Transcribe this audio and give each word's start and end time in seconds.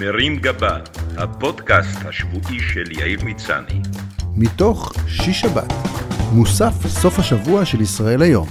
מרים 0.00 0.36
גבה, 0.36 0.78
הפודקאסט 1.16 1.98
השבועי 2.04 2.60
של 2.60 2.92
יאיר 2.92 3.24
מצני. 3.24 3.80
מתוך 4.36 4.92
שיש 5.08 5.40
שבת, 5.40 5.72
מוסף 6.32 6.86
סוף 6.86 7.18
השבוע 7.18 7.64
של 7.64 7.80
ישראל 7.80 8.22
היום. 8.22 8.48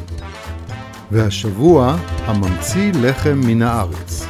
והשבוע, 1.12 1.97
הממציא 2.26 2.92
לחם 3.02 3.42
מן 3.46 3.62
הארץ. 3.62 4.26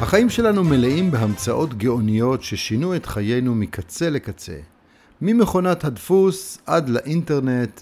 החיים 0.00 0.30
שלנו 0.30 0.64
מלאים 0.64 1.10
בהמצאות 1.10 1.74
גאוניות 1.74 2.42
ששינו 2.42 2.96
את 2.96 3.06
חיינו 3.06 3.54
מקצה 3.54 4.10
לקצה. 4.10 4.56
ממכונת 5.22 5.84
הדפוס 5.84 6.58
עד 6.66 6.88
לאינטרנט, 6.88 7.80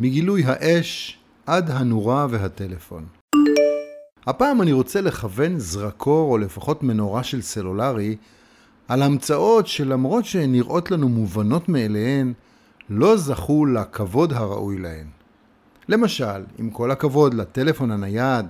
מגילוי 0.00 0.42
האש 0.46 1.18
עד 1.46 1.70
הנורה 1.70 2.26
והטלפון. 2.30 3.23
הפעם 4.26 4.62
אני 4.62 4.72
רוצה 4.72 5.00
לכוון 5.00 5.58
זרקור, 5.58 6.32
או 6.32 6.38
לפחות 6.38 6.82
מנורה 6.82 7.22
של 7.22 7.42
סלולרי, 7.42 8.16
על 8.88 9.02
המצאות 9.02 9.66
שלמרות 9.66 10.24
שהן 10.24 10.52
נראות 10.52 10.90
לנו 10.90 11.08
מובנות 11.08 11.68
מאליהן, 11.68 12.32
לא 12.90 13.16
זכו 13.16 13.66
לכבוד 13.66 14.32
הראוי 14.32 14.78
להן. 14.78 15.06
למשל, 15.88 16.44
עם 16.58 16.70
כל 16.70 16.90
הכבוד 16.90 17.34
לטלפון 17.34 17.90
הנייד 17.90 18.46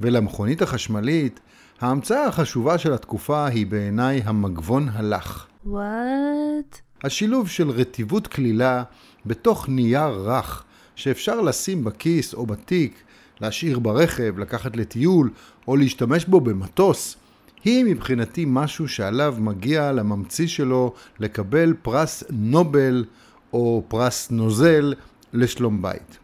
ולמכונית 0.00 0.62
החשמלית, 0.62 1.40
ההמצאה 1.80 2.26
החשובה 2.26 2.78
של 2.78 2.92
התקופה 2.92 3.46
היא 3.46 3.66
בעיניי 3.66 4.22
המגבון 4.24 4.88
הלך. 4.92 5.46
וואט? 5.66 6.80
השילוב 7.04 7.48
של 7.48 7.70
רטיבות 7.70 8.26
כלילה 8.26 8.82
בתוך 9.26 9.68
נייר 9.68 10.08
רך 10.08 10.64
שאפשר 10.94 11.40
לשים 11.40 11.84
בכיס 11.84 12.34
או 12.34 12.46
בתיק, 12.46 13.02
להשאיר 13.42 13.78
ברכב, 13.78 14.38
לקחת 14.38 14.76
לטיול 14.76 15.30
או 15.68 15.76
להשתמש 15.76 16.24
בו 16.24 16.40
במטוס, 16.40 17.16
היא 17.64 17.84
מבחינתי 17.84 18.44
משהו 18.48 18.88
שעליו 18.88 19.36
מגיע 19.38 19.92
לממציא 19.92 20.46
שלו 20.46 20.92
לקבל 21.18 21.74
פרס 21.82 22.24
נובל 22.30 23.04
או 23.52 23.84
פרס 23.88 24.30
נוזל 24.30 24.94
לשלום 25.32 25.82
בית. 25.82 26.18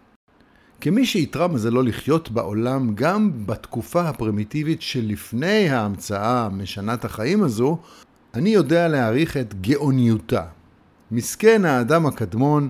כמי 0.81 1.07
שאיתרע 1.07 1.47
מזלו 1.47 1.83
לחיות 1.83 2.31
בעולם 2.31 2.95
גם 2.95 3.31
בתקופה 3.47 4.09
הפרימיטיבית 4.09 4.83
שלפני 4.83 5.69
ההמצאה 5.69 6.49
משנת 6.49 7.05
החיים 7.05 7.43
הזו, 7.43 7.79
אני 8.35 8.51
יודע 8.51 8.89
להעריך 8.89 9.37
את 9.37 9.55
גאוניותה. 9.61 10.43
מסכן 11.11 11.65
האדם 11.65 12.07
הקדמון 12.07 12.69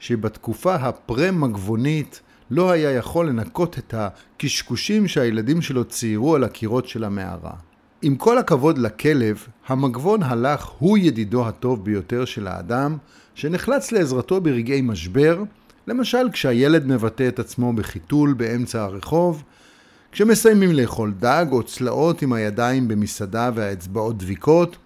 שבתקופה 0.00 0.74
הפרה-מגבונית 0.74 2.20
לא 2.54 2.70
היה 2.70 2.92
יכול 2.92 3.28
לנקות 3.28 3.78
את 3.78 3.94
הקשקושים 3.96 5.08
שהילדים 5.08 5.62
שלו 5.62 5.84
ציירו 5.84 6.34
על 6.34 6.44
הקירות 6.44 6.88
של 6.88 7.04
המערה. 7.04 7.52
עם 8.02 8.16
כל 8.16 8.38
הכבוד 8.38 8.78
לכלב, 8.78 9.46
המגבון 9.66 10.22
הלך 10.22 10.66
הוא 10.78 10.98
ידידו 10.98 11.48
הטוב 11.48 11.84
ביותר 11.84 12.24
של 12.24 12.46
האדם, 12.46 12.96
שנחלץ 13.34 13.92
לעזרתו 13.92 14.40
ברגעי 14.40 14.80
משבר, 14.80 15.42
למשל 15.86 16.30
כשהילד 16.32 16.86
מבטא 16.86 17.28
את 17.28 17.38
עצמו 17.38 17.72
בחיתול 17.72 18.32
באמצע 18.32 18.82
הרחוב, 18.82 19.42
כשמסיימים 20.12 20.72
לאכול 20.72 21.12
דג 21.18 21.46
או 21.52 21.62
צלעות 21.62 22.22
עם 22.22 22.32
הידיים 22.32 22.88
במסעדה 22.88 23.50
והאצבעות 23.54 24.18
דביקות, 24.18 24.76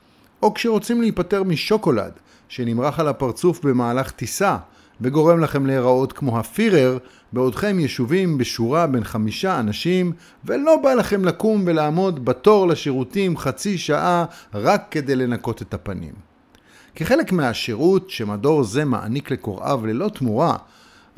או 0.42 0.54
כשרוצים 0.54 1.00
להיפטר 1.00 1.42
משוקולד 1.42 2.12
שנמרח 2.48 3.00
על 3.00 3.08
הפרצוף 3.08 3.64
במהלך 3.64 4.10
טיסה 4.10 4.56
וגורם 5.00 5.40
לכם 5.40 5.66
להיראות 5.66 6.12
כמו 6.12 6.38
הפירר 6.38 6.98
בעודכם 7.32 7.78
ישובים 7.80 8.38
בשורה 8.38 8.86
בין 8.86 9.04
חמישה 9.04 9.60
אנשים 9.60 10.12
ולא 10.44 10.76
בא 10.82 10.94
לכם 10.94 11.24
לקום 11.24 11.62
ולעמוד 11.66 12.24
בתור 12.24 12.68
לשירותים 12.68 13.36
חצי 13.36 13.78
שעה 13.78 14.24
רק 14.54 14.86
כדי 14.90 15.16
לנקות 15.16 15.62
את 15.62 15.74
הפנים. 15.74 16.12
כחלק 16.94 17.32
מהשירות 17.32 18.10
שמדור 18.10 18.64
זה 18.64 18.84
מעניק 18.84 19.30
לקוראיו 19.30 19.86
ללא 19.86 20.08
תמורה, 20.08 20.56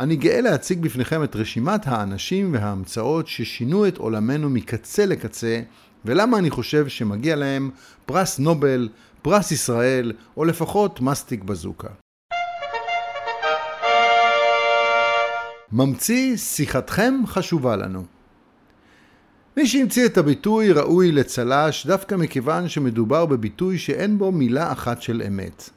אני 0.00 0.16
גאה 0.16 0.40
להציג 0.40 0.80
בפניכם 0.80 1.24
את 1.24 1.36
רשימת 1.36 1.86
האנשים 1.86 2.52
וההמצאות 2.52 3.28
ששינו 3.28 3.88
את 3.88 3.96
עולמנו 3.98 4.50
מקצה 4.50 5.06
לקצה 5.06 5.60
ולמה 6.04 6.38
אני 6.38 6.50
חושב 6.50 6.88
שמגיע 6.88 7.36
להם 7.36 7.70
פרס 8.06 8.38
נובל, 8.38 8.88
פרס 9.22 9.52
ישראל 9.52 10.12
או 10.36 10.44
לפחות 10.44 11.00
מסטיק 11.00 11.42
בזוקה. 11.42 11.88
ממציא 15.72 16.36
שיחתכם 16.36 17.14
חשובה 17.26 17.76
לנו. 17.76 18.04
מי 19.56 19.66
שהמציא 19.66 20.06
את 20.06 20.18
הביטוי 20.18 20.72
ראוי 20.72 21.12
לצל"ש 21.12 21.86
דווקא 21.86 22.14
מכיוון 22.14 22.68
שמדובר 22.68 23.26
בביטוי 23.26 23.78
שאין 23.78 24.18
בו 24.18 24.32
מילה 24.32 24.72
אחת 24.72 25.02
של 25.02 25.22
אמת. 25.26 25.70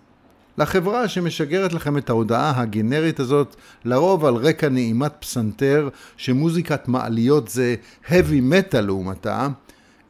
לחברה 0.57 1.07
שמשגרת 1.07 1.73
לכם 1.73 1.97
את 1.97 2.09
ההודעה 2.09 2.61
הגנרית 2.61 3.19
הזאת, 3.19 3.55
לרוב 3.85 4.25
על 4.25 4.35
רקע 4.35 4.69
נעימת 4.69 5.13
פסנתר, 5.19 5.89
שמוזיקת 6.17 6.87
מעליות 6.87 7.47
זה 7.47 7.75
heavy 8.07 8.41
metal 8.51 8.81
לעומתה, 8.81 9.47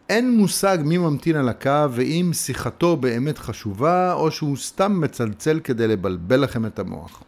אין 0.09 0.37
מושג 0.37 0.77
מי 0.83 0.97
ממתין 0.97 1.35
על 1.35 1.49
הקו 1.49 1.85
ואם 1.91 2.31
שיחתו 2.33 2.97
באמת 2.97 3.37
חשובה 3.37 4.13
או 4.13 4.31
שהוא 4.31 4.57
סתם 4.57 5.01
מצלצל 5.01 5.59
כדי 5.63 5.87
לבלבל 5.87 6.39
לכם 6.39 6.65
את 6.65 6.79
המוח. 6.79 7.23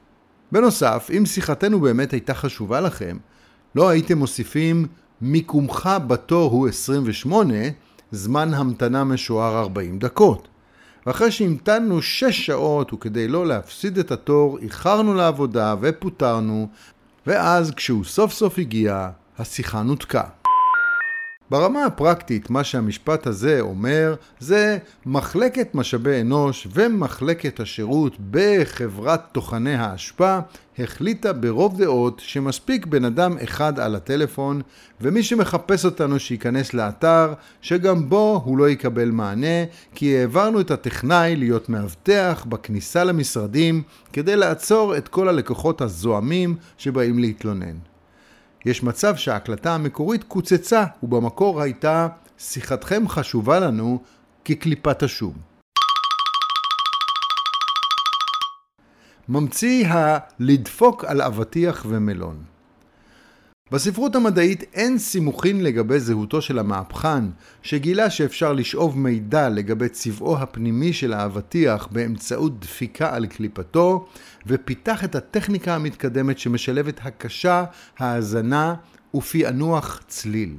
בנוסף, 0.53 1.09
אם 1.17 1.25
שיחתנו 1.25 1.79
באמת 1.79 2.11
הייתה 2.11 2.33
חשובה 2.33 2.81
לכם, 2.81 3.17
לא 3.75 3.89
הייתם 3.89 4.17
מוסיפים 4.17 4.85
מיקומך 5.21 5.89
בתור 6.07 6.51
הוא 6.51 6.67
28, 6.67 7.53
זמן 8.11 8.53
המתנה 8.53 9.03
משוער 9.03 9.59
40 9.59 9.99
דקות. 9.99 10.47
ואחרי 11.05 11.31
שהמתנו 11.31 12.01
6 12.01 12.45
שעות 12.45 12.93
וכדי 12.93 13.27
לא 13.27 13.47
להפסיד 13.47 13.97
את 13.97 14.11
התור, 14.11 14.59
איחרנו 14.59 15.13
לעבודה 15.13 15.75
ופוטרנו, 15.81 16.67
ואז 17.27 17.71
כשהוא 17.71 18.03
סוף 18.03 18.33
סוף 18.33 18.59
הגיע, 18.59 19.09
השיחה 19.37 19.83
נותקה. 19.83 20.42
ברמה 21.49 21.85
הפרקטית, 21.85 22.49
מה 22.49 22.63
שהמשפט 22.63 23.27
הזה 23.27 23.61
אומר 23.61 24.15
זה 24.39 24.77
מחלקת 25.05 25.75
משאבי 25.75 26.21
אנוש 26.21 26.67
ומחלקת 26.73 27.59
השירות 27.59 28.17
בחברת 28.31 29.21
טוחני 29.31 29.75
האשפה 29.75 30.39
החליטה 30.79 31.33
ברוב 31.33 31.77
דעות 31.77 32.21
שמספיק 32.25 32.85
בן 32.85 33.05
אדם 33.05 33.37
אחד 33.43 33.79
על 33.79 33.95
הטלפון 33.95 34.61
ומי 35.01 35.23
שמחפש 35.23 35.85
אותנו 35.85 36.19
שייכנס 36.19 36.73
לאתר 36.73 37.33
שגם 37.61 38.09
בו 38.09 38.41
הוא 38.45 38.57
לא 38.57 38.69
יקבל 38.69 39.11
מענה 39.11 39.63
כי 39.95 40.17
העברנו 40.17 40.61
את 40.61 40.71
הטכנאי 40.71 41.35
להיות 41.35 41.69
מאבטח 41.69 42.45
בכניסה 42.49 43.03
למשרדים 43.03 43.81
כדי 44.13 44.35
לעצור 44.35 44.97
את 44.97 45.07
כל 45.07 45.29
הלקוחות 45.29 45.81
הזועמים 45.81 46.55
שבאים 46.77 47.19
להתלונן. 47.19 47.92
יש 48.66 48.84
מצב 48.84 49.16
שההקלטה 49.16 49.75
המקורית 49.75 50.24
קוצצה, 50.24 50.85
ובמקור 51.03 51.62
הייתה 51.62 52.07
שיחתכם 52.38 53.07
חשובה 53.07 53.59
לנו 53.59 54.03
כקליפת 54.46 55.03
השום. 55.03 55.34
ממציא 59.29 59.88
ה"לדפוק 59.88 61.06
על 61.06 61.22
אבטיח 61.22 61.85
ומלון". 61.90 62.52
בספרות 63.72 64.16
המדעית 64.16 64.63
אין 64.74 64.97
סימוכין 64.97 65.63
לגבי 65.63 66.00
זהותו 66.00 66.41
של 66.41 66.59
המהפכן, 66.59 67.24
שגילה 67.62 68.09
שאפשר 68.09 68.53
לשאוב 68.53 69.00
מידע 69.00 69.50
לגבי 69.50 69.90
צבעו 69.90 70.38
הפנימי 70.38 70.94
של 70.94 71.13
האבטיח 71.13 71.88
באמצעות 71.91 72.59
דפיקה 72.59 73.16
על 73.16 73.25
קליפתו, 73.25 74.07
ופיתח 74.47 75.03
את 75.03 75.16
הטכניקה 75.16 75.75
המתקדמת 75.75 76.40
שמשלבת 76.40 77.00
הקשה, 77.03 77.63
האזנה 77.97 78.75
ופענוח 79.16 80.03
צליל. 80.07 80.56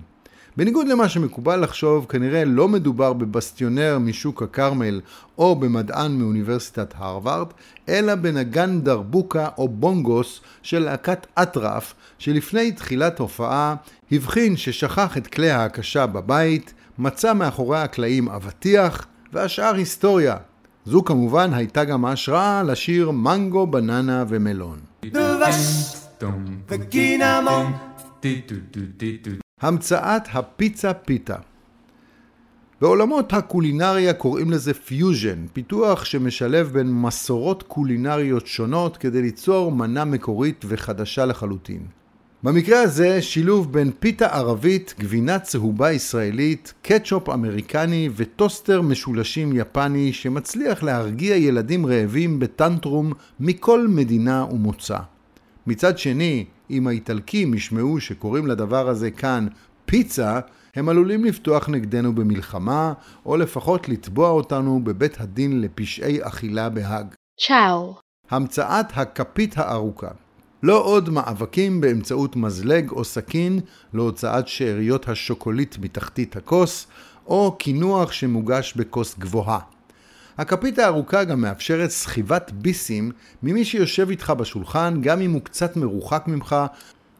בניגוד 0.57 0.89
למה 0.89 1.09
שמקובל 1.09 1.61
לחשוב, 1.61 2.07
כנראה 2.09 2.45
לא 2.45 2.69
מדובר 2.69 3.13
בבסטיונר 3.13 3.99
משוק 4.01 4.43
הכרמל 4.43 5.01
או 5.39 5.57
במדען 5.57 6.13
מאוניברסיטת 6.13 6.95
הרווארד, 6.97 7.47
אלא 7.89 8.15
בנגן 8.15 8.81
דרבוקה 8.81 9.49
או 9.59 9.69
בונגוס 9.69 10.41
של 10.63 10.79
להקת 10.79 11.27
אטרף, 11.43 11.95
שלפני 12.19 12.73
תחילת 12.73 13.19
הופעה 13.19 13.75
הבחין 14.13 14.57
ששכח 14.57 15.17
את 15.17 15.27
כלי 15.27 15.51
ההקשה 15.51 16.07
בבית, 16.07 16.75
מצא 16.99 17.33
מאחורי 17.33 17.79
הקלעים 17.79 18.29
אבטיח, 18.29 19.07
והשאר 19.33 19.75
היסטוריה. 19.75 20.37
זו 20.87 21.05
כמובן 21.05 21.55
הייתה 21.55 21.85
גם 21.85 22.05
ההשראה 22.05 22.63
לשיר 22.63 23.11
מנגו, 23.11 23.67
בננה 23.67 24.25
ומלון. 24.29 24.79
דבש 25.05 25.97
וקינמון 26.69 27.73
המצאת 29.61 30.23
הפיצה 30.33 30.95
פיתה 30.95 31.37
בעולמות 32.81 33.33
הקולינריה 33.33 34.13
קוראים 34.13 34.51
לזה 34.51 34.75
פיוז'ן, 34.75 35.47
פיתוח 35.53 36.05
שמשלב 36.05 36.71
בין 36.73 36.93
מסורות 36.93 37.63
קולינריות 37.63 38.47
שונות 38.47 38.97
כדי 38.97 39.23
ליצור 39.23 39.73
מנה 39.73 40.05
מקורית 40.05 40.65
וחדשה 40.69 41.27
לחלוטין. 41.27 41.87
במקרה 42.43 42.81
הזה 42.81 43.23
שילוב 43.23 43.73
בין 43.73 43.91
פיתה 43.99 44.27
ערבית, 44.27 44.95
גבינה 45.01 45.39
צהובה 45.39 45.93
ישראלית, 45.93 46.75
קטשופ 46.83 47.29
אמריקני 47.29 48.09
וטוסטר 48.17 48.83
משולשים 48.83 49.53
יפני 49.57 50.13
שמצליח 50.13 50.83
להרגיע 50.83 51.37
ילדים 51.37 51.87
רעבים 51.87 52.39
בטנטרום 52.39 53.13
מכל 53.41 53.89
מדינה 53.89 54.45
ומוצא. 54.51 54.99
מצד 55.67 55.99
שני, 55.99 56.45
אם 56.71 56.87
האיטלקים 56.87 57.55
ישמעו 57.55 58.01
שקוראים 58.01 58.47
לדבר 58.47 58.89
הזה 58.89 59.11
כאן 59.11 59.47
פיצה, 59.85 60.41
הם 60.75 60.89
עלולים 60.89 61.25
לפתוח 61.25 61.69
נגדנו 61.69 62.15
במלחמה, 62.15 62.93
או 63.27 63.37
לפחות 63.37 63.89
לתבוע 63.89 64.29
אותנו 64.29 64.81
בבית 64.85 65.21
הדין 65.21 65.61
לפשעי 65.61 66.19
אכילה 66.23 66.69
בהאג. 66.69 67.07
צ'או. 67.41 67.97
המצאת 68.31 68.87
הכפית 68.95 69.59
הארוכה 69.59 70.09
לא 70.63 70.85
עוד 70.85 71.11
מאבקים 71.11 71.81
באמצעות 71.81 72.37
מזלג 72.37 72.91
או 72.91 73.05
סכין 73.05 73.61
להוצאת 73.95 74.49
שאריות 74.49 75.09
השוקולית 75.09 75.79
מתחתית 75.79 76.37
הכוס, 76.37 76.87
או 77.27 77.57
קינוח 77.59 78.13
שמוגש 78.13 78.75
בכוס 78.77 79.19
גבוהה. 79.19 79.59
הכפית 80.39 80.79
הארוכה 80.79 81.25
גם 81.25 81.41
מאפשרת 81.41 81.91
סחיבת 81.91 82.51
ביסים 82.55 83.13
ממי 83.43 83.65
שיושב 83.65 84.11
איתך 84.11 84.31
בשולחן, 84.31 85.01
גם 85.01 85.21
אם 85.21 85.33
הוא 85.33 85.43
קצת 85.43 85.77
מרוחק 85.77 86.25
ממך, 86.27 86.57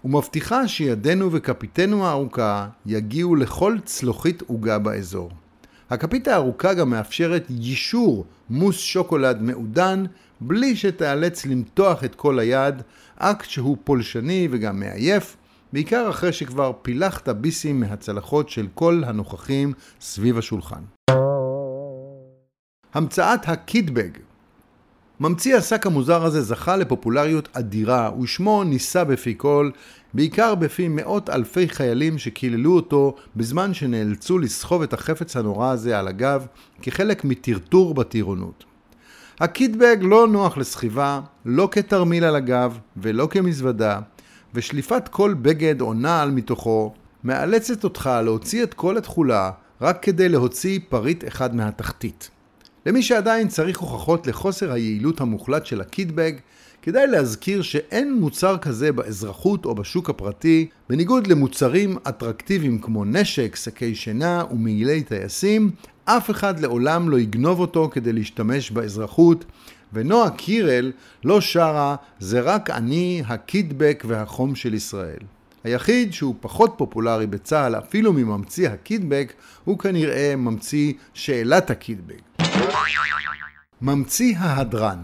ומבטיחה 0.05 0.69
שידינו 0.69 1.33
וכפיתנו 1.33 2.07
הארוכה 2.07 2.67
יגיעו 2.87 3.37
לכל 3.37 3.77
צלוחית 3.85 4.43
עוגה 4.43 4.79
באזור. 4.79 5.31
הכפית 5.91 6.29
הארוכה 6.29 6.75
גם 6.75 6.91
מאפשרת 6.91 7.47
יישור 7.51 8.25
מוס 8.51 8.79
שוקולד 8.79 9.43
מעודן 9.43 10.05
בלי 10.41 10.77
שתיאלץ 10.77 11.47
למתוח 11.47 12.05
את 12.05 12.15
כל 12.15 12.39
היד, 12.39 12.83
אקט 13.17 13.49
שהוא 13.49 13.77
פולשני 13.85 14.49
וגם 14.51 14.81
מעייף, 14.81 15.37
בעיקר 15.73 16.11
אחרי 16.11 16.33
שכבר 16.33 16.73
פילחת 16.83 17.29
ביסים 17.29 17.81
מהצלחות 17.81 18.49
של 18.49 18.67
כל 18.75 19.03
הנוכחים 19.07 19.73
סביב 20.01 20.39
השולחן. 20.39 20.83
המצאת 22.95 23.49
הקידבג 23.49 24.11
ממציא 25.21 25.57
השק 25.57 25.87
המוזר 25.87 26.25
הזה 26.25 26.43
זכה 26.43 26.77
לפופולריות 26.77 27.49
אדירה 27.53 28.11
ושמו 28.21 28.65
נישא 28.65 29.05
בפי 29.05 29.35
כל, 29.37 29.71
בעיקר 30.15 30.55
בפי 30.55 30.89
מאות 30.89 31.31
אלפי 31.31 31.69
חיילים 31.69 32.19
שקיללו 32.19 32.77
אותו 32.77 33.17
בזמן 33.37 33.75
שנאלצו 33.75 34.39
לסחוב 34.39 34.83
את 34.83 34.93
החפץ 34.93 35.37
הנורא 35.37 35.71
הזה 35.71 35.99
על 35.99 36.09
הגב 36.09 36.47
כחלק 36.83 37.25
מטרטור 37.25 37.95
בטירונות. 37.95 38.65
הקיטבג 39.41 39.97
לא 40.01 40.29
נוח 40.29 40.57
לסחיבה, 40.57 41.21
לא 41.45 41.69
כתרמיל 41.73 42.25
על 42.25 42.37
הגב 42.37 42.79
ולא 42.97 43.29
כמזוודה, 43.31 44.01
ושליפת 44.55 45.09
כל 45.09 45.35
בגד 45.43 45.81
או 45.81 45.95
נעל 45.95 46.31
מתוכו 46.31 46.95
מאלצת 47.25 47.85
אותך 47.85 48.11
להוציא 48.25 48.63
את 48.63 48.75
כל 48.75 48.97
התכולה 48.97 49.51
רק 49.81 50.03
כדי 50.03 50.29
להוציא 50.29 50.81
פריט 50.89 51.29
אחד 51.29 51.55
מהתחתית. 51.55 52.31
למי 52.87 53.03
שעדיין 53.03 53.49
צריך 53.49 53.79
הוכחות 53.79 54.27
לחוסר 54.27 54.73
היעילות 54.73 55.21
המוחלט 55.21 55.67
של 55.67 55.81
הקיטבג, 55.81 56.33
כדאי 56.83 57.07
להזכיר 57.07 57.63
שאין 57.63 58.15
מוצר 58.15 58.59
כזה 58.59 58.93
באזרחות 58.93 59.65
או 59.65 59.75
בשוק 59.75 60.11
הפרטי, 60.11 60.67
בניגוד 60.89 61.27
למוצרים 61.27 61.97
אטרקטיביים 62.09 62.79
כמו 62.79 63.05
נשק, 63.05 63.57
שקי 63.57 63.95
שינה 63.95 64.45
ומעילי 64.51 65.03
טייסים, 65.03 65.71
אף 66.05 66.31
אחד 66.31 66.61
לעולם 66.61 67.09
לא 67.09 67.19
יגנוב 67.19 67.61
אותו 67.61 67.89
כדי 67.93 68.13
להשתמש 68.13 68.71
באזרחות, 68.71 69.45
ונועה 69.93 70.31
קירל 70.31 70.93
לא 71.25 71.41
שרה 71.41 71.97
"זה 72.19 72.41
רק 72.41 72.71
אני, 72.71 73.23
הקידבק 73.27 74.05
והחום 74.07 74.55
של 74.55 74.75
ישראל". 74.75 75.21
היחיד 75.65 76.13
שהוא 76.13 76.35
פחות 76.41 76.75
פופולרי 76.77 77.27
בצה"ל 77.27 77.75
אפילו 77.75 78.13
מממציא 78.13 78.69
הקידבק 78.69 79.33
הוא 79.65 79.79
כנראה 79.79 80.35
ממציא 80.37 80.93
שאלת 81.15 81.71
הקידבק. 81.71 82.34
ממציא 83.83 84.37
ההדרן 84.39 84.99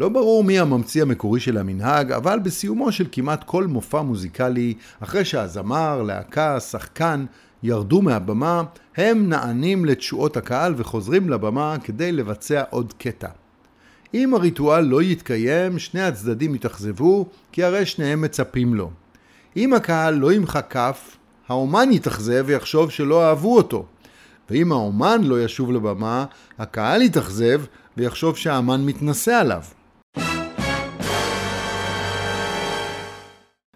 לא 0.00 0.08
ברור 0.08 0.44
מי 0.44 0.58
הממציא 0.58 1.02
המקורי 1.02 1.40
של 1.40 1.58
המנהג, 1.58 2.12
אבל 2.12 2.38
בסיומו 2.38 2.92
של 2.92 3.06
כמעט 3.12 3.44
כל 3.44 3.66
מופע 3.66 4.02
מוזיקלי, 4.02 4.74
אחרי 5.00 5.24
שהזמר, 5.24 6.02
להקה, 6.02 6.60
שחקן 6.60 7.24
ירדו 7.62 8.02
מהבמה, 8.02 8.62
הם 8.96 9.28
נענים 9.28 9.84
לתשואות 9.84 10.36
הקהל 10.36 10.74
וחוזרים 10.76 11.30
לבמה 11.30 11.76
כדי 11.84 12.12
לבצע 12.12 12.62
עוד 12.70 12.92
קטע. 12.98 13.28
אם 14.14 14.34
הריטואל 14.34 14.84
לא 14.84 15.02
יתקיים, 15.02 15.78
שני 15.78 16.02
הצדדים 16.02 16.54
יתאכזבו, 16.54 17.26
כי 17.52 17.64
הרי 17.64 17.86
שניהם 17.86 18.20
מצפים 18.20 18.74
לו. 18.74 18.90
אם 19.56 19.74
הקהל 19.74 20.14
לא 20.14 20.32
ימחא 20.32 20.60
כף, 20.70 21.16
האומן 21.48 21.92
יתאכזב 21.92 22.44
ויחשוב 22.46 22.90
שלא 22.90 23.28
אהבו 23.28 23.56
אותו. 23.56 23.86
ואם 24.50 24.72
האומן 24.72 25.20
לא 25.24 25.44
ישוב 25.44 25.72
לבמה, 25.72 26.24
הקהל 26.58 27.02
יתאכזב 27.02 27.62
ויחשוב 27.96 28.36
שהאמן 28.36 28.84
מתנשא 28.84 29.32
עליו. 29.32 29.62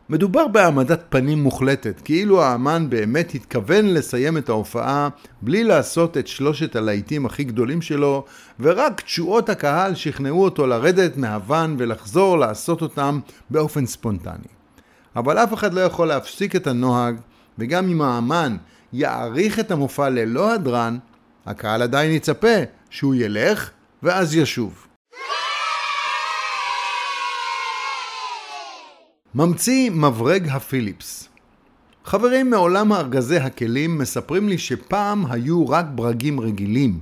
מדובר 0.09 0.49
בהעמדת 0.49 1.01
פנים 1.09 1.43
מוחלטת, 1.43 2.01
כאילו 2.05 2.43
האמן 2.43 2.91
באמת 2.91 3.35
התכוון 3.35 3.95
לסיים 3.95 4.39
את 4.39 4.49
ההופעה 4.49 5.09
בלי 5.43 5.65
לעשות 5.65 6.17
את 6.17 6.27
שלושת 6.27 6.77
הלהיטים 6.77 7.27
הכי 7.27 7.45
גדולים 7.45 7.83
שלו, 7.83 8.25
ורק 8.61 9.01
תשואות 9.01 9.49
הקהל 9.49 9.95
שכנעו 9.95 10.45
אותו 10.45 10.67
לרדת 10.67 11.17
מהוון 11.17 11.77
ולחזור 11.79 12.39
לעשות 12.39 12.83
אותם 12.83 13.21
באופן 13.51 13.87
ספונטני. 13.87 14.49
אבל 15.17 15.39
אף 15.39 15.55
אחד 15.55 15.75
לא 15.75 15.81
יכול 15.81 16.09
להפסיק 16.09 16.57
את 16.57 16.67
הנוהג, 16.67 17.17
וגם 17.59 17.91
אם 17.91 18.03
האמן 18.03 18.57
יעריך 18.93 19.61
את 19.61 19.71
המופע 19.71 20.09
ללא 20.09 20.53
הדרן, 20.53 20.99
הקהל 21.47 21.83
עדיין 21.83 22.13
יצפה 22.13 22.57
שהוא 22.91 23.15
ילך 23.15 23.71
ואז 24.03 24.35
ישוב. 24.35 24.87
ממציא 29.35 29.91
מברג 29.91 30.49
הפיליפס 30.49 31.29
חברים 32.07 32.51
מעולם 32.51 32.93
הארגזי 32.93 33.37
הכלים 33.37 33.99
מספרים 33.99 34.49
לי 34.49 34.59
שפעם 34.59 35.27
היו 35.31 35.69
רק 35.69 35.87
ברגים 35.95 36.41
רגילים, 36.41 37.01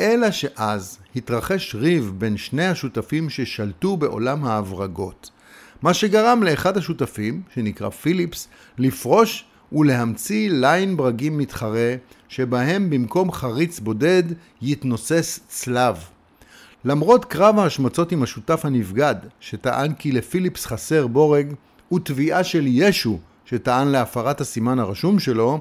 אלא 0.00 0.30
שאז 0.30 0.98
התרחש 1.16 1.74
ריב 1.74 2.12
בין 2.18 2.36
שני 2.36 2.66
השותפים 2.66 3.30
ששלטו 3.30 3.96
בעולם 3.96 4.44
ההברגות, 4.44 5.30
מה 5.82 5.94
שגרם 5.94 6.42
לאחד 6.42 6.76
השותפים, 6.76 7.42
שנקרא 7.54 7.90
פיליפס, 7.90 8.48
לפרוש 8.78 9.44
ולהמציא 9.72 10.50
ליין 10.50 10.96
ברגים 10.96 11.38
מתחרה, 11.38 11.94
שבהם 12.28 12.90
במקום 12.90 13.32
חריץ 13.32 13.80
בודד 13.80 14.22
יתנוסס 14.62 15.40
צלב. 15.48 15.96
למרות 16.84 17.24
קרב 17.24 17.58
ההשמצות 17.58 18.12
עם 18.12 18.22
השותף 18.22 18.64
הנבגד, 18.64 19.14
שטען 19.40 19.92
כי 19.92 20.12
לפיליפס 20.12 20.66
חסר 20.66 21.06
בורג, 21.06 21.52
ותביעה 21.92 22.44
של 22.44 22.64
ישו, 22.66 23.18
שטען 23.44 23.88
להפרת 23.88 24.40
הסימן 24.40 24.78
הרשום 24.78 25.18
שלו, 25.18 25.60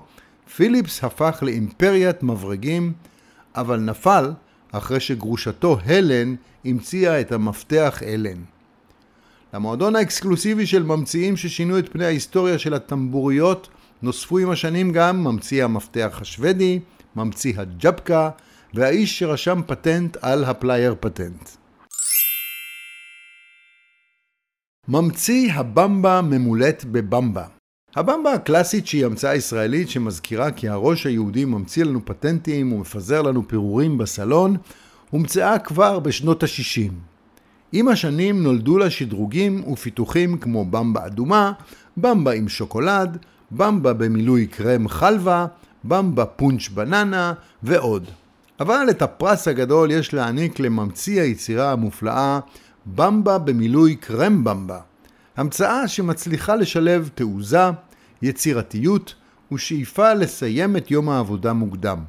פיליפס 0.55 1.03
הפך 1.03 1.39
לאימפריית 1.41 2.23
מברגים, 2.23 2.93
אבל 3.55 3.79
נפל 3.79 4.31
אחרי 4.71 4.99
שגרושתו 4.99 5.77
הלן 5.85 6.35
המציאה 6.65 7.21
את 7.21 7.31
המפתח 7.31 8.03
אלן. 8.05 8.41
למועדון 9.53 9.95
האקסקלוסיבי 9.95 10.65
של 10.65 10.83
ממציאים 10.83 11.37
ששינו 11.37 11.79
את 11.79 11.89
פני 11.91 12.05
ההיסטוריה 12.05 12.59
של 12.59 12.73
הטמבוריות 12.73 13.69
נוספו 14.01 14.37
עם 14.37 14.49
השנים 14.49 14.91
גם 14.91 15.23
ממציא 15.23 15.63
המפתח 15.63 16.17
השוודי, 16.21 16.79
ממציא 17.15 17.53
הג'בקה, 17.57 18.29
והאיש 18.73 19.19
שרשם 19.19 19.61
פטנט 19.67 20.17
על 20.21 20.43
הפלייר 20.43 20.95
פטנט. 20.99 21.49
ממציא 24.87 25.53
הבמבה 25.53 26.21
ממולאת 26.21 26.83
בבמבה. 26.83 27.45
הבמבה 27.95 28.33
הקלאסית 28.33 28.87
שהיא 28.87 29.05
המצאה 29.05 29.35
ישראלית 29.35 29.89
שמזכירה 29.89 30.51
כי 30.51 30.69
הראש 30.69 31.05
היהודי 31.05 31.45
ממציא 31.45 31.83
לנו 31.83 32.05
פטנטים 32.05 32.73
ומפזר 32.73 33.21
לנו 33.21 33.47
פירורים 33.47 33.97
בסלון, 33.97 34.57
הומצאה 35.09 35.59
כבר 35.59 35.99
בשנות 35.99 36.43
ה-60. 36.43 36.91
עם 37.71 37.87
השנים 37.87 38.43
נולדו 38.43 38.77
לה 38.77 38.89
שדרוגים 38.89 39.67
ופיתוחים 39.67 40.37
כמו 40.37 40.65
במבה 40.65 41.05
אדומה, 41.05 41.51
במבה 41.97 42.31
עם 42.31 42.49
שוקולד, 42.49 43.17
במבה 43.51 43.93
במילוי 43.93 44.47
קרם 44.47 44.87
חלבה, 44.87 45.45
במבה 45.83 46.25
פונץ' 46.25 46.69
בננה 46.69 47.33
ועוד. 47.63 48.05
אבל 48.59 48.87
את 48.89 49.01
הפרס 49.01 49.47
הגדול 49.47 49.91
יש 49.91 50.13
להעניק 50.13 50.59
לממציא 50.59 51.21
היצירה 51.21 51.71
המופלאה 51.71 52.39
במבה 52.85 53.37
במילוי 53.37 53.95
קרם 53.95 54.43
במבה. 54.43 54.79
המצאה 55.37 55.87
שמצליחה 55.87 56.55
לשלב 56.55 57.09
תעוזה, 57.15 57.69
יצירתיות 58.21 59.15
ושאיפה 59.51 60.13
לסיים 60.13 60.77
את 60.77 60.91
יום 60.91 61.09
העבודה 61.09 61.53
מוקדם. 61.53 61.99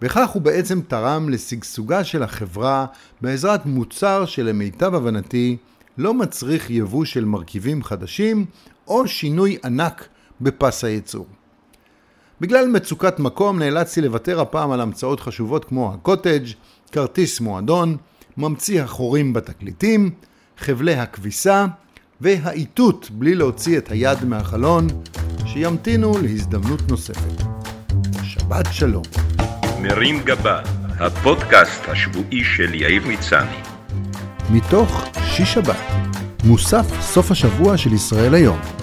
בכך 0.00 0.28
הוא 0.28 0.42
בעצם 0.42 0.80
תרם 0.80 1.28
לשגשוגה 1.28 2.04
של 2.04 2.22
החברה 2.22 2.86
בעזרת 3.20 3.66
מוצר 3.66 4.24
שלמיטב 4.24 4.94
הבנתי 4.94 5.56
לא 5.98 6.14
מצריך 6.14 6.70
יבוא 6.70 7.04
של 7.04 7.24
מרכיבים 7.24 7.82
חדשים 7.82 8.44
או 8.88 9.08
שינוי 9.08 9.56
ענק 9.64 10.08
בפס 10.40 10.84
הייצור. 10.84 11.26
בגלל 12.40 12.68
מצוקת 12.68 13.18
מקום 13.18 13.58
נאלצתי 13.58 14.00
לוותר 14.00 14.40
הפעם 14.40 14.70
על 14.70 14.80
המצאות 14.80 15.20
חשובות 15.20 15.64
כמו 15.64 15.94
הקוטג', 15.94 16.46
כרטיס 16.92 17.40
מועדון, 17.40 17.96
ממציא 18.36 18.82
החורים 18.82 19.32
בתקליטים, 19.32 20.10
חבלי 20.58 20.94
הכביסה 20.94 21.66
והאיתות 22.20 23.10
בלי 23.10 23.34
להוציא 23.34 23.78
את 23.78 23.90
היד 23.90 24.24
מהחלון, 24.24 24.86
שימתינו 25.46 26.18
להזדמנות 26.22 26.88
נוספת. 26.88 27.42
שבת 28.22 28.66
שלום. 28.72 29.04
מרים 29.82 30.22
גבה, 30.24 30.60
הפודקאסט 31.00 31.88
השבועי 31.88 32.44
של 32.44 32.74
יאיר 32.74 33.02
מצני. 33.08 33.56
מתוך 34.50 35.04
שיש 35.22 35.54
שבת, 35.54 35.76
מוסף 36.44 37.00
סוף 37.00 37.30
השבוע 37.30 37.76
של 37.76 37.92
ישראל 37.92 38.34
היום. 38.34 38.75